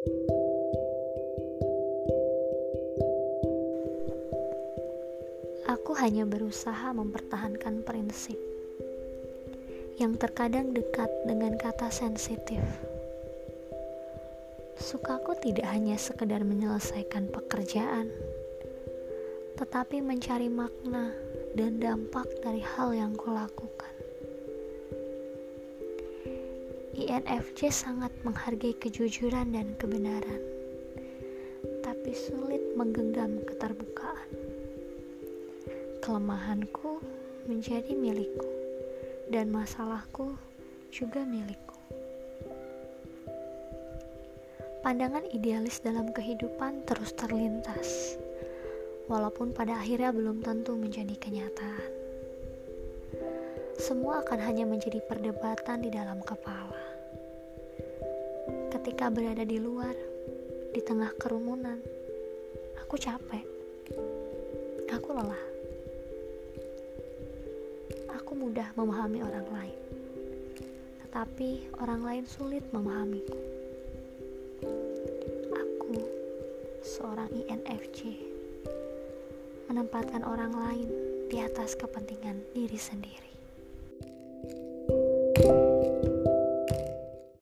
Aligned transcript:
Aku 0.00 0.08
hanya 6.00 6.24
berusaha 6.24 6.88
mempertahankan 6.96 7.84
prinsip 7.84 8.40
yang 10.00 10.16
terkadang 10.16 10.72
dekat 10.72 11.12
dengan 11.28 11.60
kata 11.60 11.92
sensitif. 11.92 12.64
Sukaku 14.80 15.36
tidak 15.44 15.68
hanya 15.68 16.00
sekedar 16.00 16.48
menyelesaikan 16.48 17.28
pekerjaan, 17.28 18.08
tetapi 19.60 20.00
mencari 20.00 20.48
makna 20.48 21.12
dan 21.52 21.76
dampak 21.76 22.24
dari 22.40 22.64
hal 22.64 22.96
yang 22.96 23.12
kulakukan. 23.12 23.99
INFJ 27.00 27.72
sangat 27.72 28.12
menghargai 28.28 28.76
kejujuran 28.76 29.56
dan 29.56 29.72
kebenaran, 29.80 30.42
tapi 31.80 32.12
sulit 32.12 32.60
menggenggam 32.76 33.40
keterbukaan. 33.48 34.28
Kelemahanku 36.04 37.00
menjadi 37.48 37.96
milikku, 37.96 38.44
dan 39.32 39.48
masalahku 39.48 40.36
juga 40.92 41.24
milikku. 41.24 41.80
Pandangan 44.84 45.24
idealis 45.32 45.80
dalam 45.80 46.12
kehidupan 46.12 46.84
terus 46.84 47.16
terlintas, 47.16 48.20
walaupun 49.08 49.56
pada 49.56 49.80
akhirnya 49.80 50.12
belum 50.12 50.44
tentu 50.44 50.76
menjadi 50.76 51.16
kenyataan. 51.16 51.90
Semua 53.80 54.20
akan 54.20 54.40
hanya 54.44 54.68
menjadi 54.68 55.00
perdebatan 55.08 55.80
di 55.80 55.88
dalam 55.88 56.20
kepala. 56.20 56.89
Ketika 58.80 59.12
berada 59.12 59.44
di 59.44 59.60
luar, 59.60 59.92
di 60.72 60.80
tengah 60.80 61.12
kerumunan, 61.20 61.76
aku 62.80 62.96
capek. 62.96 63.44
Aku 64.88 65.08
lelah. 65.12 65.44
Aku 68.16 68.32
mudah 68.32 68.72
memahami 68.80 69.20
orang 69.20 69.44
lain, 69.52 69.80
tetapi 71.04 71.68
orang 71.76 72.00
lain 72.08 72.24
sulit 72.24 72.64
memahamiku. 72.72 73.36
Aku, 75.52 76.00
seorang 76.80 77.28
INFJ, 77.36 78.16
menempatkan 79.68 80.24
orang 80.24 80.56
lain 80.56 80.88
di 81.28 81.36
atas 81.36 81.76
kepentingan 81.76 82.48
diri 82.56 82.80
sendiri. 82.80 83.28